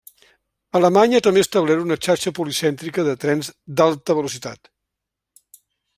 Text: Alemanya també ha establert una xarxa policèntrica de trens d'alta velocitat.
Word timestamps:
Alemanya 0.77 1.19
també 1.27 1.43
ha 1.43 1.45
establert 1.47 1.83
una 1.83 1.97
xarxa 2.07 2.33
policèntrica 2.39 3.07
de 3.11 3.15
trens 3.25 3.53
d'alta 3.81 4.17
velocitat. 4.21 4.75